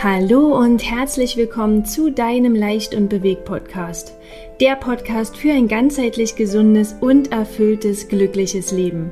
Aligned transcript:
Hallo 0.00 0.56
und 0.56 0.88
herzlich 0.88 1.36
willkommen 1.36 1.84
zu 1.84 2.08
deinem 2.12 2.54
Leicht 2.54 2.94
und 2.94 3.08
Bewegt 3.08 3.44
Podcast. 3.44 4.14
Der 4.60 4.76
Podcast 4.76 5.36
für 5.36 5.50
ein 5.50 5.66
ganzheitlich 5.66 6.36
gesundes 6.36 6.94
und 7.00 7.32
erfülltes, 7.32 8.06
glückliches 8.06 8.70
Leben. 8.70 9.10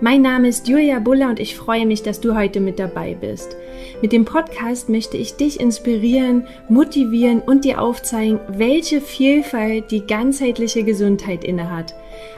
Mein 0.00 0.22
Name 0.22 0.48
ist 0.48 0.66
Julia 0.66 0.98
Buller 0.98 1.28
und 1.28 1.38
ich 1.38 1.54
freue 1.54 1.86
mich, 1.86 2.02
dass 2.02 2.20
du 2.20 2.34
heute 2.34 2.58
mit 2.58 2.80
dabei 2.80 3.14
bist. 3.14 3.56
Mit 4.02 4.10
dem 4.10 4.24
Podcast 4.24 4.88
möchte 4.88 5.16
ich 5.16 5.36
dich 5.36 5.60
inspirieren, 5.60 6.48
motivieren 6.68 7.40
und 7.40 7.64
dir 7.64 7.80
aufzeigen, 7.80 8.40
welche 8.48 9.00
Vielfalt 9.00 9.92
die 9.92 10.04
ganzheitliche 10.04 10.82
Gesundheit 10.82 11.44
innehat. 11.44 11.94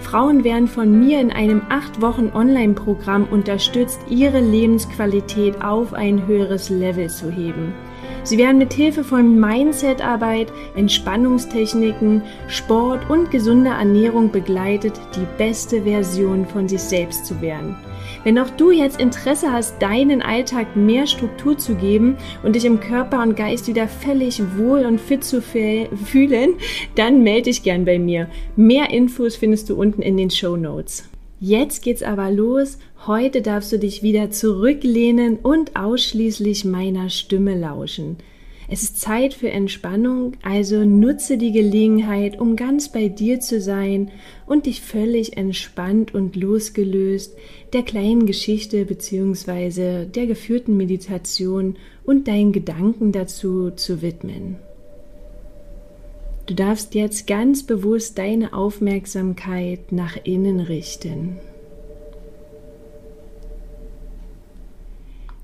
Frauen 0.00 0.44
werden 0.44 0.68
von 0.68 0.98
mir 1.00 1.20
in 1.20 1.32
einem 1.32 1.60
8 1.68 2.00
Wochen 2.00 2.30
Online-Programm 2.32 3.28
unterstützt, 3.30 4.00
ihre 4.08 4.40
Lebensqualität 4.40 5.62
auf 5.62 5.92
ein 5.92 6.26
höheres 6.26 6.70
Level 6.70 7.10
zu 7.10 7.30
heben. 7.30 7.74
Sie 8.26 8.38
werden 8.38 8.58
mit 8.58 8.72
Hilfe 8.72 9.04
von 9.04 9.38
Mindset-Arbeit, 9.38 10.52
Entspannungstechniken, 10.74 12.22
Sport 12.48 13.08
und 13.08 13.30
gesunder 13.30 13.70
Ernährung 13.70 14.32
begleitet, 14.32 14.94
die 15.14 15.24
beste 15.38 15.82
Version 15.82 16.44
von 16.44 16.68
sich 16.68 16.80
selbst 16.80 17.24
zu 17.24 17.40
werden. 17.40 17.76
Wenn 18.24 18.40
auch 18.40 18.50
du 18.50 18.72
jetzt 18.72 18.98
Interesse 18.98 19.52
hast, 19.52 19.80
deinen 19.80 20.22
Alltag 20.22 20.74
mehr 20.74 21.06
Struktur 21.06 21.56
zu 21.56 21.76
geben 21.76 22.16
und 22.42 22.56
dich 22.56 22.64
im 22.64 22.80
Körper 22.80 23.22
und 23.22 23.36
Geist 23.36 23.68
wieder 23.68 23.86
völlig 23.86 24.42
wohl 24.56 24.84
und 24.86 25.00
fit 25.00 25.22
zu 25.22 25.40
fühlen, 25.40 26.54
dann 26.96 27.22
melde 27.22 27.42
dich 27.42 27.62
gern 27.62 27.84
bei 27.84 28.00
mir. 28.00 28.28
Mehr 28.56 28.90
Infos 28.90 29.36
findest 29.36 29.70
du 29.70 29.76
unten 29.76 30.02
in 30.02 30.16
den 30.16 30.30
Show 30.30 30.56
Notes. 30.56 31.08
Jetzt 31.38 31.82
geht's 31.82 32.02
aber 32.02 32.30
los. 32.30 32.78
Heute 33.06 33.42
darfst 33.42 33.70
du 33.70 33.78
dich 33.78 34.02
wieder 34.02 34.30
zurücklehnen 34.30 35.36
und 35.36 35.76
ausschließlich 35.76 36.64
meiner 36.64 37.10
Stimme 37.10 37.58
lauschen. 37.58 38.16
Es 38.68 38.82
ist 38.82 39.00
Zeit 39.00 39.32
für 39.32 39.50
Entspannung, 39.50 40.32
also 40.42 40.84
nutze 40.84 41.38
die 41.38 41.52
Gelegenheit, 41.52 42.40
um 42.40 42.56
ganz 42.56 42.90
bei 42.90 43.08
dir 43.08 43.38
zu 43.38 43.60
sein 43.60 44.10
und 44.44 44.66
dich 44.66 44.80
völlig 44.80 45.36
entspannt 45.36 46.14
und 46.14 46.34
losgelöst 46.34 47.36
der 47.72 47.82
kleinen 47.82 48.26
Geschichte 48.26 48.84
bzw. 48.84 50.06
der 50.06 50.26
geführten 50.26 50.76
Meditation 50.76 51.76
und 52.04 52.26
deinen 52.26 52.52
Gedanken 52.52 53.12
dazu 53.12 53.70
zu 53.70 54.02
widmen. 54.02 54.56
Du 56.46 56.54
darfst 56.54 56.94
jetzt 56.94 57.26
ganz 57.26 57.64
bewusst 57.64 58.18
deine 58.18 58.52
Aufmerksamkeit 58.52 59.90
nach 59.90 60.16
innen 60.22 60.60
richten. 60.60 61.38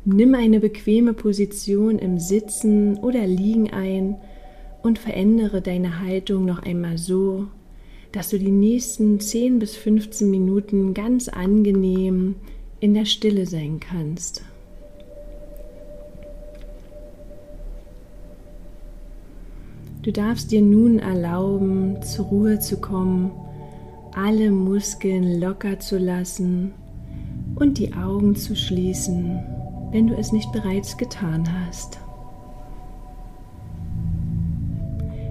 Nimm 0.04 0.34
eine 0.34 0.60
bequeme 0.60 1.12
Position 1.12 1.98
im 1.98 2.20
Sitzen 2.20 2.98
oder 2.98 3.26
Liegen 3.26 3.70
ein 3.72 4.16
und 4.82 4.98
verändere 4.98 5.60
deine 5.60 6.00
Haltung 6.00 6.44
noch 6.44 6.62
einmal 6.62 6.98
so, 6.98 7.46
dass 8.12 8.30
du 8.30 8.38
die 8.38 8.50
nächsten 8.50 9.18
10 9.18 9.58
bis 9.58 9.74
15 9.76 10.30
Minuten 10.30 10.94
ganz 10.94 11.28
angenehm 11.28 12.36
in 12.78 12.94
der 12.94 13.06
Stille 13.06 13.46
sein 13.46 13.80
kannst. 13.80 14.44
Du 20.02 20.12
darfst 20.12 20.50
dir 20.50 20.62
nun 20.62 20.98
erlauben, 20.98 22.02
zur 22.02 22.26
Ruhe 22.26 22.58
zu 22.58 22.80
kommen, 22.80 23.30
alle 24.14 24.50
Muskeln 24.50 25.40
locker 25.40 25.78
zu 25.78 25.98
lassen 25.98 26.72
und 27.54 27.78
die 27.78 27.94
Augen 27.94 28.34
zu 28.34 28.56
schließen 28.56 29.40
wenn 29.92 30.06
du 30.06 30.14
es 30.14 30.32
nicht 30.32 30.50
bereits 30.52 30.96
getan 30.96 31.46
hast. 31.52 32.00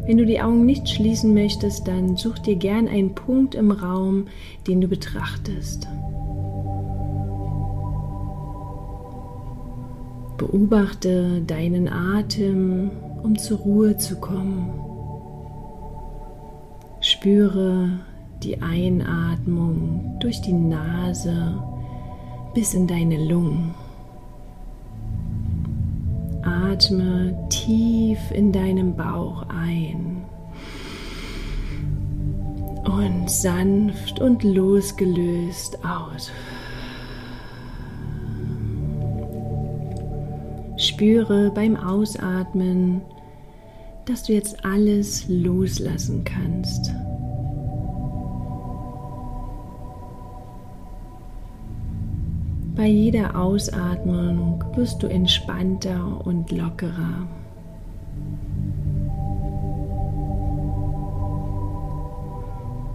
Wenn 0.05 0.17
du 0.17 0.25
die 0.25 0.39
Augen 0.39 0.65
nicht 0.65 0.87
schließen 0.87 1.33
möchtest, 1.33 1.87
dann 1.87 2.15
such 2.15 2.39
dir 2.39 2.55
gern 2.55 2.87
einen 2.87 3.13
Punkt 3.15 3.55
im 3.55 3.71
Raum, 3.71 4.27
den 4.67 4.81
du 4.81 4.87
betrachtest. 4.87 5.87
Beobachte 10.37 11.41
deinen 11.41 11.87
Atem, 11.87 12.91
um 13.23 13.37
zur 13.37 13.59
Ruhe 13.59 13.97
zu 13.97 14.19
kommen. 14.19 14.69
Spüre 17.01 17.99
die 18.43 18.61
Einatmung 18.61 20.17
durch 20.19 20.41
die 20.41 20.53
Nase 20.53 21.61
bis 22.53 22.73
in 22.73 22.87
deine 22.87 23.23
Lungen. 23.23 23.73
Atme 26.43 27.37
tief 27.49 28.19
in 28.31 28.51
deinem 28.51 28.95
Bauch 28.95 29.45
ein 29.49 30.23
und 32.83 33.29
sanft 33.29 34.19
und 34.19 34.43
losgelöst 34.43 35.77
aus. 35.85 36.31
Spüre 40.81 41.51
beim 41.51 41.75
Ausatmen, 41.75 43.01
dass 44.05 44.23
du 44.23 44.33
jetzt 44.33 44.65
alles 44.65 45.25
loslassen 45.27 46.23
kannst. 46.23 46.91
Bei 52.75 52.87
jeder 52.87 53.39
Ausatmung 53.39 54.63
wirst 54.73 55.03
du 55.03 55.07
entspannter 55.07 56.25
und 56.25 56.51
lockerer. 56.51 57.27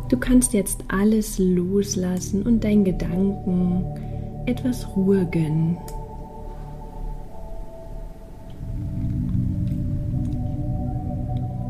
Du 0.08 0.16
kannst 0.16 0.54
jetzt 0.54 0.82
alles 0.88 1.38
loslassen 1.38 2.42
und 2.42 2.64
deinen 2.64 2.82
Gedanken 2.82 3.84
etwas 4.46 4.88
Ruhe 4.96 5.24
gönnen. 5.26 5.78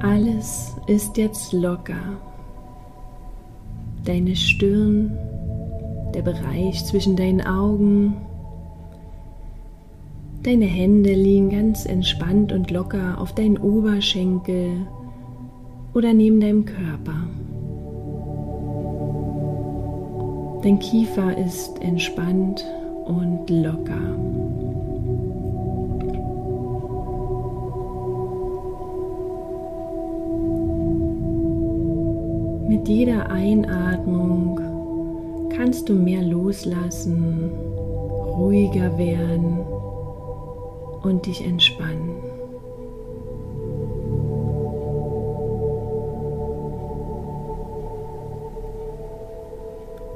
Alles 0.09 0.77
ist 0.87 1.17
jetzt 1.17 1.53
locker. 1.53 2.21
Deine 4.05 4.37
Stirn 4.37 5.19
der 6.15 6.22
Bereich 6.22 6.84
zwischen 6.84 7.17
deinen 7.17 7.41
Augen. 7.41 8.16
Deine 10.45 10.66
Hände 10.66 11.12
liegen 11.12 11.50
ganz 11.50 11.87
entspannt 11.87 12.53
und 12.53 12.71
locker 12.71 13.21
auf 13.21 13.34
deinen 13.34 13.59
Oberschenkel 13.59 14.87
oder 15.93 16.15
neben 16.15 16.41
deinem 16.41 16.65
Körper. 16.65 17.27
Dein 20.62 20.78
Kiefer 20.78 21.37
ist 21.37 21.83
entspannt 21.83 22.65
und 23.06 23.50
locker. 23.50 24.16
Jeder 32.87 33.29
Einatmung 33.31 34.61
kannst 35.57 35.89
du 35.89 35.95
mehr 35.95 36.23
loslassen, 36.23 37.51
ruhiger 38.39 38.97
werden 38.97 39.59
und 41.03 41.27
dich 41.27 41.45
entspannen. 41.45 42.15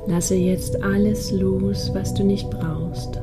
Lasse 0.07 0.37
jetzt 0.37 0.81
alles 0.83 1.33
los, 1.33 1.91
was 1.93 2.15
du 2.15 2.23
nicht 2.23 2.49
brauchst. 2.51 3.17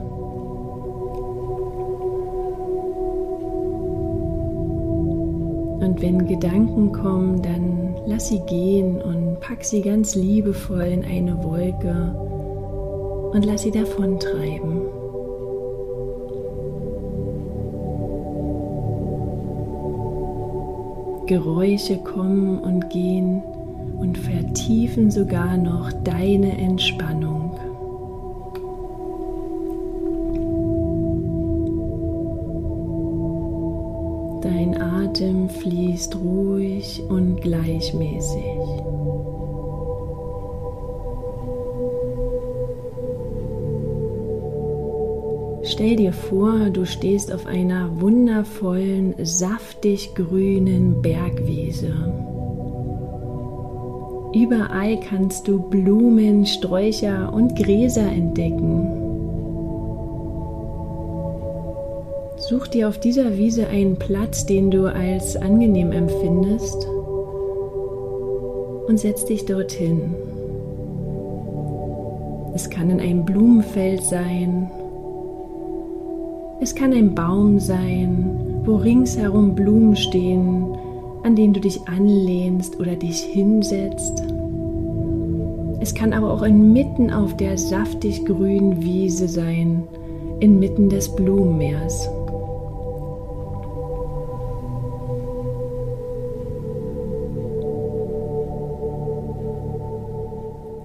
Und 5.79 6.01
wenn 6.01 6.27
Gedanken 6.27 6.91
kommen, 6.91 7.41
dann 7.41 7.96
lass 8.07 8.29
sie 8.29 8.39
gehen 8.47 9.01
und 9.01 9.39
pack 9.41 9.63
sie 9.63 9.81
ganz 9.81 10.15
liebevoll 10.15 10.85
in 10.85 11.03
eine 11.03 11.43
Wolke 11.43 12.15
und 13.33 13.45
lass 13.45 13.63
sie 13.63 13.71
davontreiben. 13.71 14.81
Geräusche 21.25 21.97
kommen 21.97 22.59
und 22.59 22.89
gehen 22.89 23.43
und 23.99 24.17
vertiefen 24.17 25.11
sogar 25.11 25.57
noch 25.57 25.91
deine 26.03 26.57
Entspannung. 26.57 27.36
Dein 34.47 34.81
Atem 34.81 35.49
fließt 35.49 36.15
ruhig 36.15 37.03
und 37.09 37.41
gleichmäßig. 37.41 38.45
Stell 45.63 45.97
dir 45.97 46.13
vor, 46.13 46.69
du 46.71 46.85
stehst 46.85 47.33
auf 47.33 47.45
einer 47.45 47.99
wundervollen, 47.99 49.15
saftig 49.21 50.15
grünen 50.15 51.01
Bergwiese. 51.01 51.93
Überall 54.33 54.97
kannst 55.01 55.49
du 55.49 55.59
Blumen, 55.59 56.45
Sträucher 56.45 57.33
und 57.33 57.57
Gräser 57.57 58.09
entdecken. 58.09 58.96
Such 62.49 62.67
dir 62.67 62.87
auf 62.87 62.97
dieser 62.97 63.37
Wiese 63.37 63.67
einen 63.67 63.97
Platz, 63.97 64.45
den 64.45 64.71
du 64.71 64.85
als 64.85 65.35
angenehm 65.35 65.91
empfindest 65.91 66.87
und 68.87 68.97
setz 68.97 69.25
dich 69.25 69.45
dorthin. 69.45 70.15
Es 72.55 72.69
kann 72.69 72.89
in 72.89 73.01
einem 73.01 73.25
Blumenfeld 73.25 74.01
sein, 74.01 74.71
es 76.61 76.73
kann 76.73 76.93
ein 76.93 77.13
Baum 77.13 77.59
sein, 77.59 78.61
wo 78.63 78.77
ringsherum 78.77 79.53
Blumen 79.53 79.97
stehen, 79.97 80.67
an 81.23 81.35
denen 81.35 81.53
du 81.53 81.59
dich 81.59 81.85
anlehnst 81.89 82.79
oder 82.79 82.95
dich 82.95 83.23
hinsetzt. 83.23 84.23
Es 85.81 85.93
kann 85.93 86.13
aber 86.13 86.31
auch 86.31 86.43
inmitten 86.43 87.11
auf 87.11 87.35
der 87.35 87.57
saftig 87.57 88.25
grünen 88.25 88.81
Wiese 88.81 89.27
sein, 89.27 89.83
inmitten 90.39 90.87
des 90.87 91.13
Blumenmeers. 91.13 92.09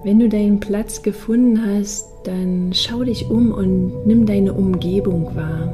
Wenn 0.03 0.19
du 0.19 0.27
deinen 0.27 0.59
Platz 0.59 1.01
gefunden 1.01 1.65
hast, 1.65 2.09
dann 2.25 2.71
schau 2.73 3.05
dich 3.05 3.29
um 3.29 3.53
und 3.53 4.05
nimm 4.05 4.25
deine 4.25 4.53
Umgebung 4.53 5.33
wahr. 5.33 5.71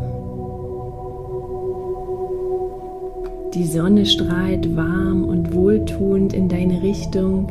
Die 3.55 3.65
Sonne 3.65 4.05
strahlt 4.05 4.75
warm 4.75 5.25
und 5.25 5.51
wohltuend 5.51 6.33
in 6.33 6.47
deine 6.47 6.83
Richtung. 6.83 7.47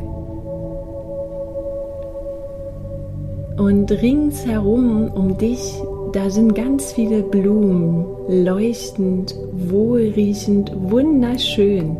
Und 3.57 3.91
ringsherum 3.91 5.11
um 5.13 5.37
dich, 5.37 5.73
da 6.13 6.29
sind 6.29 6.55
ganz 6.55 6.93
viele 6.93 7.23
Blumen, 7.23 8.05
leuchtend, 8.29 9.35
wohlriechend, 9.51 10.71
wunderschön. 10.89 11.97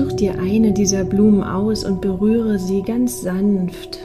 Such 0.00 0.14
dir 0.14 0.38
eine 0.38 0.72
dieser 0.72 1.04
Blumen 1.04 1.44
aus 1.44 1.84
und 1.84 2.00
berühre 2.00 2.58
sie 2.58 2.80
ganz 2.80 3.20
sanft 3.20 3.98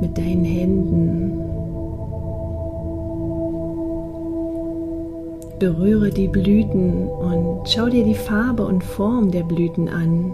mit 0.00 0.18
deinen 0.18 0.44
Händen. 0.44 1.40
Berühre 5.60 6.10
die 6.10 6.26
Blüten 6.26 7.06
und 7.06 7.68
schau 7.68 7.88
dir 7.88 8.02
die 8.02 8.16
Farbe 8.16 8.66
und 8.66 8.82
Form 8.82 9.30
der 9.30 9.44
Blüten 9.44 9.88
an. 9.88 10.32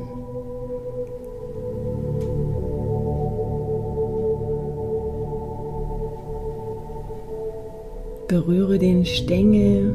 Berühre 8.29 8.79
den 8.79 9.05
Stängel 9.05 9.95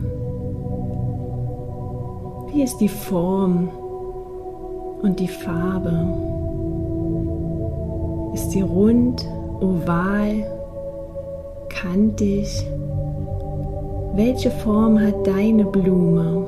wie 2.54 2.64
ist 2.64 2.78
die 2.80 2.90
Form 2.90 3.70
und 5.02 5.20
die 5.20 5.28
Farbe? 5.28 5.92
Ist 8.34 8.52
sie 8.52 8.62
rund, 8.62 9.26
oval, 9.60 10.46
kantig? 11.70 12.66
Welche 14.14 14.52
Form 14.52 15.00
hat 15.00 15.26
deine 15.26 15.66
Blume? 15.66 16.46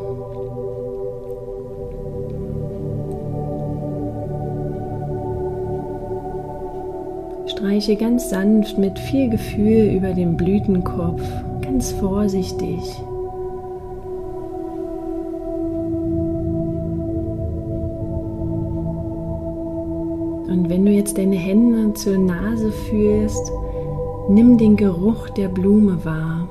Streiche 7.48 7.96
ganz 7.96 8.30
sanft 8.30 8.78
mit 8.78 8.98
viel 8.98 9.30
Gefühl 9.30 9.94
über 9.96 10.14
den 10.14 10.36
Blütenkopf, 10.36 11.22
ganz 11.62 11.92
vorsichtig. 11.92 12.80
Und 20.52 20.70
wenn 20.70 20.86
du 20.86 20.92
jetzt 20.92 21.18
deine 21.18 21.38
Hände 21.38 21.94
zur 21.94 22.18
Nase 22.18 22.74
fühlst, 22.74 23.54
nimm 24.28 24.58
den 24.58 24.76
Geruch 24.76 25.30
der 25.30 25.48
Blume 25.48 26.04
wahr. 26.04 26.50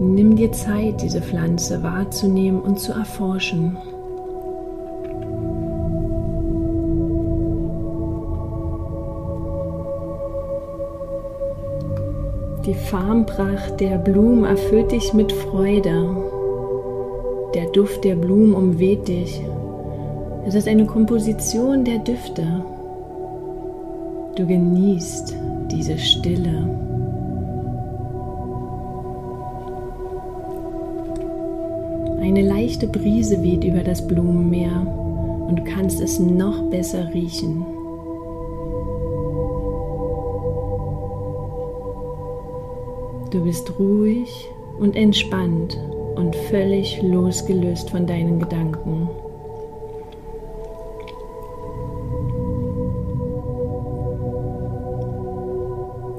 Nimm 0.00 0.34
dir 0.34 0.50
Zeit, 0.50 1.00
diese 1.00 1.22
Pflanze 1.22 1.84
wahrzunehmen 1.84 2.60
und 2.60 2.80
zu 2.80 2.90
erforschen. 2.90 3.76
Die 12.68 12.74
Farbenpracht 12.74 13.80
der 13.80 13.96
Blumen 13.96 14.44
erfüllt 14.44 14.92
dich 14.92 15.14
mit 15.14 15.32
Freude. 15.32 16.14
Der 17.54 17.64
Duft 17.70 18.04
der 18.04 18.14
Blumen 18.14 18.52
umweht 18.52 19.08
dich. 19.08 19.40
Es 20.46 20.54
ist 20.54 20.68
eine 20.68 20.84
Komposition 20.84 21.82
der 21.86 22.00
Düfte. 22.00 22.62
Du 24.36 24.46
genießt 24.46 25.34
diese 25.70 25.96
Stille. 25.96 26.68
Eine 32.20 32.42
leichte 32.42 32.86
Brise 32.86 33.42
weht 33.42 33.64
über 33.64 33.82
das 33.82 34.06
Blumenmeer 34.06 34.86
und 35.48 35.58
du 35.58 35.64
kannst 35.64 36.02
es 36.02 36.20
noch 36.20 36.64
besser 36.64 37.14
riechen. 37.14 37.77
Du 43.30 43.44
bist 43.44 43.78
ruhig 43.78 44.48
und 44.78 44.96
entspannt 44.96 45.78
und 46.16 46.34
völlig 46.50 47.02
losgelöst 47.02 47.90
von 47.90 48.06
deinen 48.06 48.40
Gedanken. 48.40 49.10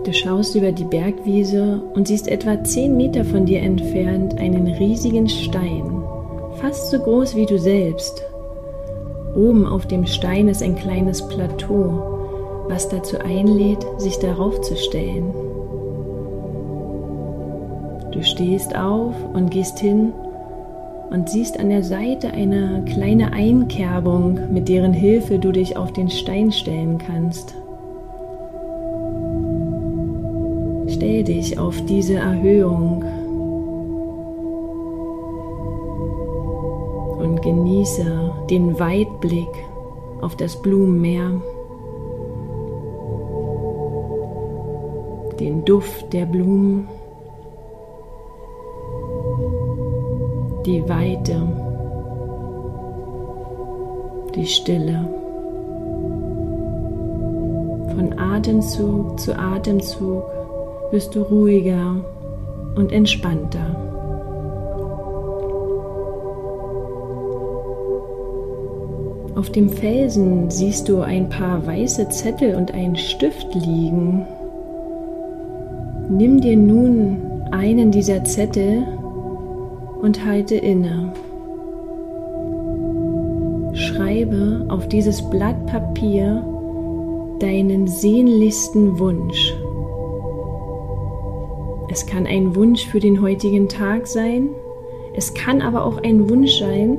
Du 0.04 0.14
schaust 0.14 0.54
über 0.54 0.72
die 0.72 0.86
Bergwiese 0.86 1.82
und 1.96 2.08
siehst 2.08 2.28
etwa 2.28 2.64
zehn 2.64 2.96
Meter 2.96 3.26
von 3.26 3.46
dir 3.46 3.62
entfernt 3.62 4.38
einen 4.38 4.68
riesigen 4.68 5.28
Stein, 5.28 6.04
fast 6.62 6.92
so 6.92 7.00
groß 7.00 7.36
wie 7.36 7.48
du 7.48 7.58
selbst. 7.58 8.24
Oben 9.36 9.66
auf 9.66 9.88
dem 9.88 10.06
Stein 10.06 10.48
ist 10.48 10.62
ein 10.62 10.76
kleines 10.76 11.28
Plateau, 11.28 12.68
was 12.68 12.88
dazu 12.88 13.18
einlädt, 13.18 13.84
sich 13.98 14.18
darauf 14.18 14.62
zu 14.62 14.76
stellen. 14.76 15.34
Du 18.12 18.24
stehst 18.24 18.76
auf 18.76 19.14
und 19.34 19.52
gehst 19.52 19.80
hin 19.80 20.14
und 21.12 21.30
siehst 21.30 21.60
an 21.60 21.70
der 21.70 21.84
Seite 21.84 22.32
eine 22.32 22.84
kleine 22.86 23.34
Einkerbung, 23.34 24.52
mit 24.52 24.68
deren 24.68 24.94
Hilfe 24.94 25.38
du 25.40 25.52
dich 25.52 25.78
auf 25.78 25.94
den 25.94 26.10
Stein 26.10 26.52
stellen 26.52 26.98
kannst. 26.98 27.56
Stell 30.88 31.24
dich 31.24 31.58
auf 31.60 31.80
diese 31.86 32.16
Erhöhung 32.16 33.04
und 37.20 37.42
genieße 37.42 38.32
den 38.50 38.80
Weitblick 38.80 39.48
auf 40.22 40.36
das 40.36 40.62
Blumenmeer, 40.62 41.42
den 45.40 45.64
Duft 45.64 46.12
der 46.12 46.26
Blumen. 46.26 46.88
die 50.70 50.88
Weite, 50.88 51.42
die 54.36 54.46
Stille. 54.46 55.00
Von 57.96 58.14
Atemzug 58.20 59.20
zu 59.20 59.36
Atemzug 59.36 60.24
wirst 60.92 61.16
du 61.16 61.24
ruhiger 61.24 61.96
und 62.76 62.92
entspannter. 62.92 63.76
Auf 69.36 69.50
dem 69.52 69.70
Felsen 69.70 70.52
siehst 70.52 70.88
du 70.88 71.02
ein 71.02 71.30
paar 71.30 71.66
weiße 71.66 72.10
Zettel 72.10 72.54
und 72.56 72.76
einen 72.76 72.96
Stift 72.96 73.56
liegen. 73.56 74.24
Nimm 76.12 76.42
dir 76.42 76.58
nun 76.58 77.18
einen 77.50 77.90
dieser 77.90 78.24
Zettel 78.24 78.84
und 80.02 80.26
halte 80.26 80.56
inne. 80.56 81.14
Schreibe 83.74 84.66
auf 84.70 84.88
dieses 84.88 85.22
Blatt 85.30 85.66
Papier 85.68 86.44
deinen 87.40 87.88
sehnlichsten 87.88 89.00
Wunsch. 89.00 89.54
Es 91.90 92.06
kann 92.06 92.28
ein 92.28 92.56
Wunsch 92.56 92.86
für 92.86 93.00
den 93.00 93.22
heutigen 93.22 93.68
Tag 93.68 94.08
sein, 94.08 94.50
es 95.16 95.34
kann 95.34 95.62
aber 95.62 95.86
auch 95.86 96.04
ein 96.04 96.30
Wunsch 96.30 96.60
sein, 96.60 96.98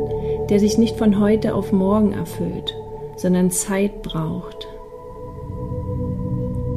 der 0.48 0.58
sich 0.58 0.78
nicht 0.78 0.96
von 0.96 1.20
heute 1.20 1.54
auf 1.54 1.72
morgen 1.72 2.12
erfüllt, 2.12 2.74
sondern 3.16 3.50
Zeit 3.50 4.02
braucht. 4.02 4.66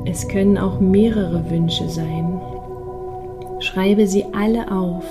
Es 0.06 0.27
können 0.27 0.58
auch 0.58 0.80
mehrere 0.80 1.50
Wünsche 1.50 1.89
sein. 1.89 2.39
Schreibe 3.60 4.06
sie 4.06 4.25
alle 4.34 4.72
auf. 4.72 5.06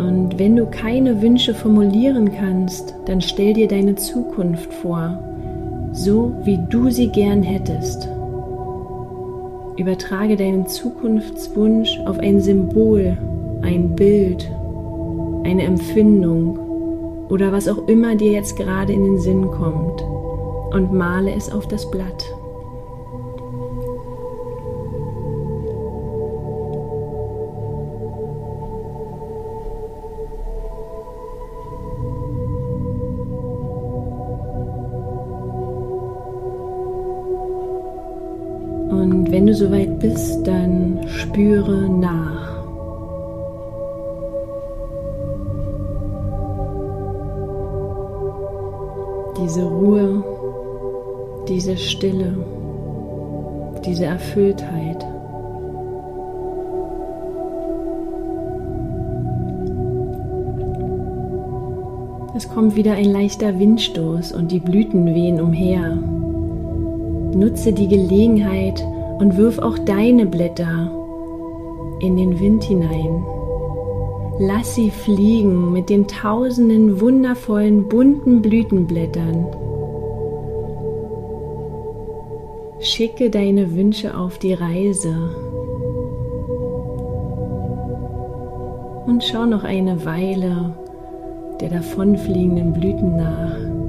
Und 0.00 0.38
wenn 0.38 0.56
du 0.56 0.64
keine 0.64 1.20
Wünsche 1.20 1.52
formulieren 1.52 2.32
kannst, 2.32 2.94
dann 3.04 3.20
stell 3.20 3.52
dir 3.52 3.68
deine 3.68 3.96
Zukunft 3.96 4.72
vor, 4.72 5.22
so 5.92 6.32
wie 6.44 6.58
du 6.70 6.88
sie 6.88 7.08
gern 7.08 7.42
hättest. 7.42 8.08
Übertrage 9.76 10.36
deinen 10.36 10.66
Zukunftswunsch 10.66 12.00
auf 12.06 12.18
ein 12.18 12.40
Symbol, 12.40 13.18
ein 13.60 13.94
Bild, 13.94 14.50
eine 15.44 15.64
Empfindung 15.64 16.58
oder 17.28 17.52
was 17.52 17.68
auch 17.68 17.86
immer 17.86 18.16
dir 18.16 18.32
jetzt 18.32 18.56
gerade 18.56 18.94
in 18.94 19.04
den 19.04 19.18
Sinn 19.18 19.50
kommt 19.50 20.02
und 20.72 20.94
male 20.94 21.34
es 21.34 21.52
auf 21.52 21.68
das 21.68 21.90
Blatt. 21.90 22.39
Du 39.50 39.54
soweit 39.56 39.98
bist, 39.98 40.46
dann 40.46 41.00
spüre 41.08 41.88
nach. 41.88 42.62
Diese 49.42 49.64
Ruhe, 49.64 50.22
diese 51.48 51.76
Stille, 51.76 52.36
diese 53.84 54.04
Erfülltheit. 54.04 55.04
Es 62.36 62.48
kommt 62.48 62.76
wieder 62.76 62.92
ein 62.92 63.10
leichter 63.10 63.58
Windstoß 63.58 64.32
und 64.32 64.52
die 64.52 64.60
Blüten 64.60 65.06
wehen 65.06 65.40
umher. 65.40 65.96
Nutze 67.34 67.72
die 67.72 67.88
Gelegenheit 67.88 68.84
und 69.20 69.36
wirf 69.36 69.58
auch 69.58 69.78
deine 69.78 70.26
Blätter 70.26 70.90
in 72.00 72.16
den 72.16 72.40
Wind 72.40 72.64
hinein. 72.64 73.24
Lass 74.38 74.74
sie 74.74 74.90
fliegen 74.90 75.70
mit 75.70 75.90
den 75.90 76.08
tausenden 76.08 77.00
wundervollen 77.00 77.88
bunten 77.88 78.40
Blütenblättern. 78.40 79.46
Schicke 82.80 83.28
deine 83.28 83.74
Wünsche 83.76 84.16
auf 84.16 84.38
die 84.38 84.54
Reise. 84.54 85.14
Und 89.06 89.22
schau 89.22 89.44
noch 89.44 89.64
eine 89.64 90.06
Weile 90.06 90.74
der 91.60 91.68
davonfliegenden 91.68 92.72
Blüten 92.72 93.16
nach. 93.16 93.79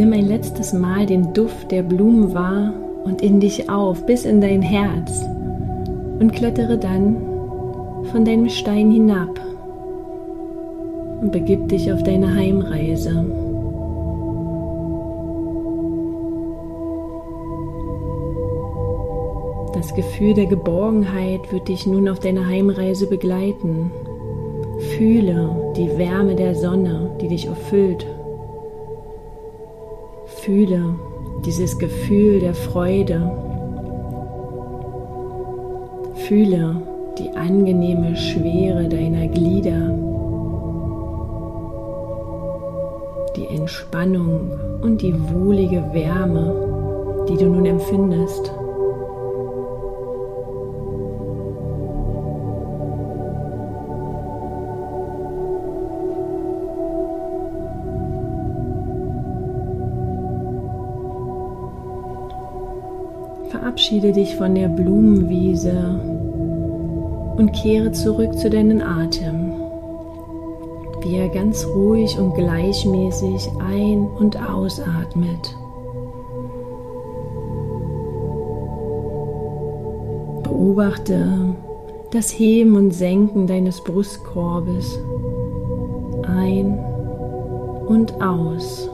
Nimm 0.00 0.14
ein 0.14 0.28
letztes 0.28 0.72
Mal 0.72 1.04
den 1.04 1.34
Duft 1.34 1.70
der 1.70 1.82
Blumen 1.82 2.32
wahr 2.32 2.72
und 3.04 3.20
in 3.20 3.38
dich 3.38 3.68
auf, 3.68 4.06
bis 4.06 4.24
in 4.24 4.40
dein 4.40 4.62
Herz 4.62 5.26
und 6.18 6.32
klettere 6.32 6.78
dann 6.78 7.16
von 8.10 8.24
deinem 8.24 8.48
Stein 8.48 8.90
hinab 8.90 9.38
und 11.20 11.32
begib 11.32 11.68
dich 11.68 11.92
auf 11.92 12.02
deine 12.02 12.34
Heimreise. 12.34 13.26
Das 19.74 19.94
Gefühl 19.94 20.32
der 20.32 20.46
Geborgenheit 20.46 21.52
wird 21.52 21.68
dich 21.68 21.86
nun 21.86 22.08
auf 22.08 22.20
deiner 22.20 22.46
Heimreise 22.46 23.06
begleiten. 23.06 23.90
Fühle 24.96 25.74
die 25.76 25.98
Wärme 25.98 26.36
der 26.36 26.54
Sonne, 26.54 27.10
die 27.20 27.28
dich 27.28 27.48
erfüllt 27.48 28.06
Fühle 30.50 30.96
dieses 31.44 31.78
Gefühl 31.78 32.40
der 32.40 32.54
Freude. 32.54 33.30
Fühle 36.26 36.82
die 37.16 37.30
angenehme 37.36 38.16
Schwere 38.16 38.88
deiner 38.88 39.28
Glieder, 39.28 39.96
die 43.36 43.46
Entspannung 43.46 44.50
und 44.82 45.00
die 45.00 45.14
wohlige 45.32 45.84
Wärme, 45.92 47.26
die 47.28 47.36
du 47.36 47.46
nun 47.46 47.66
empfindest. 47.66 48.52
Verabschiede 63.80 64.12
dich 64.12 64.36
von 64.36 64.54
der 64.54 64.68
Blumenwiese 64.68 65.72
und 67.38 67.50
kehre 67.54 67.90
zurück 67.92 68.36
zu 68.36 68.50
deinem 68.50 68.82
Atem, 68.82 69.54
wie 71.00 71.16
er 71.16 71.30
ganz 71.30 71.66
ruhig 71.66 72.18
und 72.18 72.34
gleichmäßig 72.34 73.48
ein- 73.58 74.06
und 74.18 74.36
ausatmet. 74.36 75.56
Beobachte 80.42 81.54
das 82.10 82.38
Heben 82.38 82.76
und 82.76 82.90
Senken 82.90 83.46
deines 83.46 83.82
Brustkorbes 83.82 85.00
ein 86.28 86.78
und 87.88 88.20
aus. 88.20 88.90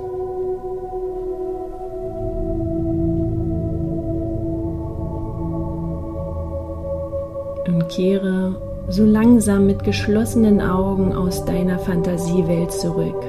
Kehre 7.88 8.54
so 8.88 9.04
langsam 9.04 9.66
mit 9.66 9.82
geschlossenen 9.82 10.60
Augen 10.60 11.12
aus 11.12 11.44
deiner 11.44 11.78
Fantasiewelt 11.78 12.72
zurück. 12.72 13.22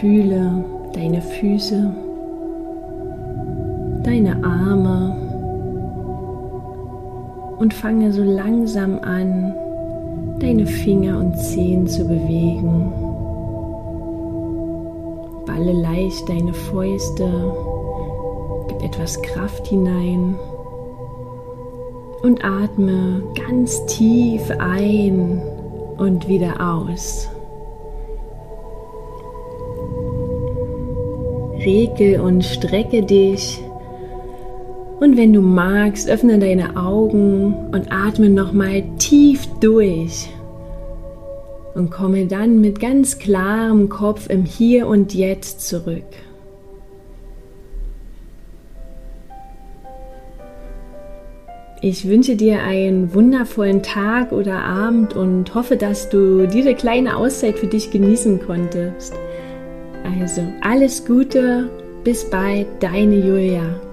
Fühle 0.00 0.64
deine 0.94 1.20
Füße, 1.20 1.94
deine 4.02 4.44
Arme 4.44 5.16
und 7.58 7.72
fange 7.72 8.12
so 8.12 8.22
langsam 8.22 8.98
an, 9.00 9.54
deine 10.40 10.66
Finger 10.66 11.18
und 11.18 11.36
Zehen 11.38 11.86
zu 11.86 12.04
bewegen. 12.04 12.92
Balle 15.46 15.72
leicht 15.72 16.28
deine 16.28 16.52
Fäuste 16.52 17.54
etwas 18.94 19.20
Kraft 19.22 19.66
hinein 19.66 20.38
und 22.22 22.44
atme 22.44 23.24
ganz 23.34 23.84
tief 23.86 24.40
ein 24.58 25.42
und 25.96 26.28
wieder 26.28 26.54
aus. 26.60 27.28
Regel 31.64 32.20
und 32.20 32.44
strecke 32.44 33.02
dich. 33.02 33.60
Und 35.00 35.16
wenn 35.16 35.32
du 35.32 35.40
magst, 35.40 36.08
öffne 36.08 36.38
deine 36.38 36.76
Augen 36.76 37.70
und 37.72 37.90
atme 37.90 38.30
nochmal 38.30 38.84
tief 38.98 39.48
durch. 39.58 40.28
Und 41.74 41.90
komme 41.90 42.26
dann 42.26 42.60
mit 42.60 42.78
ganz 42.78 43.18
klarem 43.18 43.88
Kopf 43.88 44.30
im 44.30 44.44
Hier 44.44 44.86
und 44.86 45.14
Jetzt 45.14 45.66
zurück. 45.66 46.04
Ich 51.86 52.08
wünsche 52.08 52.34
dir 52.34 52.62
einen 52.62 53.12
wundervollen 53.12 53.82
Tag 53.82 54.32
oder 54.32 54.62
Abend 54.62 55.14
und 55.14 55.54
hoffe, 55.54 55.76
dass 55.76 56.08
du 56.08 56.46
diese 56.46 56.72
kleine 56.72 57.14
Auszeit 57.14 57.58
für 57.58 57.66
dich 57.66 57.90
genießen 57.90 58.40
konntest. 58.40 59.12
Also 60.18 60.40
alles 60.62 61.04
Gute, 61.04 61.68
bis 62.02 62.30
bald, 62.30 62.68
deine 62.80 63.16
Julia. 63.16 63.83